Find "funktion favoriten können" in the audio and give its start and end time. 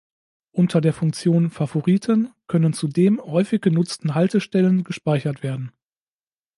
0.93-2.73